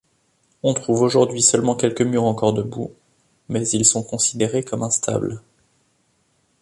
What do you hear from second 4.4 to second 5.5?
comme instables.